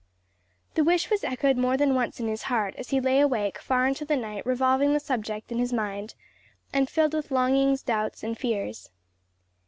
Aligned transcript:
The 0.73 0.83
wish 0.83 1.11
was 1.11 1.23
echoed 1.23 1.57
more 1.57 1.77
than 1.77 1.93
once 1.93 2.19
in 2.19 2.27
his 2.27 2.41
heart 2.49 2.73
as 2.75 2.89
he 2.89 2.99
lay 2.99 3.19
awake 3.19 3.59
far 3.59 3.85
into 3.87 4.03
the 4.03 4.15
night 4.15 4.43
revolving 4.47 4.93
the 4.93 4.99
subject 4.99 5.51
in 5.51 5.59
his 5.59 5.71
mind, 5.71 6.15
and 6.73 6.89
filled 6.89 7.13
with 7.13 7.29
longings, 7.29 7.83
doubts 7.83 8.23
and 8.23 8.35
fears. 8.35 8.89